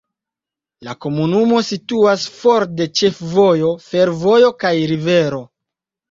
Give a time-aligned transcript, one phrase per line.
[0.85, 5.39] La komunumo situas for de ĉefvojo, fervojo kaj rivero.